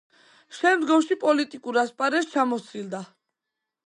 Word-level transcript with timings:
შემდგომში 0.59 1.17
პოლიტიკურ 1.23 1.77
ასპარეზს 1.81 2.31
ჩამოსცილდა. 2.37 3.03